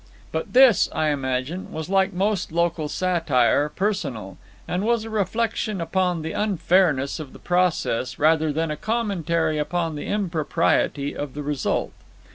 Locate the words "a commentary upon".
8.71-9.93